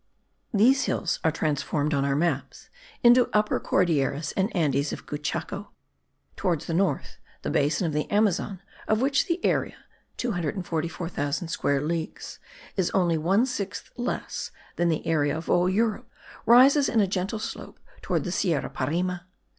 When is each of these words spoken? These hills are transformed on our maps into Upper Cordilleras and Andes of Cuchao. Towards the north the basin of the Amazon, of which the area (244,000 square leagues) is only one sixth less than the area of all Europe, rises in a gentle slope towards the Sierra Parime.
These 0.51 0.85
hills 0.85 1.19
are 1.23 1.29
transformed 1.29 1.93
on 1.93 2.03
our 2.05 2.15
maps 2.15 2.71
into 3.03 3.29
Upper 3.33 3.59
Cordilleras 3.59 4.31
and 4.31 4.49
Andes 4.55 4.91
of 4.91 5.05
Cuchao. 5.05 5.67
Towards 6.35 6.65
the 6.65 6.73
north 6.73 7.17
the 7.43 7.51
basin 7.51 7.85
of 7.85 7.93
the 7.93 8.09
Amazon, 8.09 8.63
of 8.87 8.99
which 8.99 9.27
the 9.27 9.39
area 9.45 9.75
(244,000 10.17 11.49
square 11.49 11.81
leagues) 11.81 12.39
is 12.75 12.89
only 12.95 13.19
one 13.19 13.45
sixth 13.45 13.91
less 13.95 14.49
than 14.75 14.89
the 14.89 15.05
area 15.05 15.37
of 15.37 15.51
all 15.51 15.69
Europe, 15.69 16.09
rises 16.47 16.89
in 16.89 16.99
a 16.99 17.05
gentle 17.05 17.37
slope 17.37 17.79
towards 18.01 18.23
the 18.25 18.31
Sierra 18.31 18.71
Parime. 18.71 19.19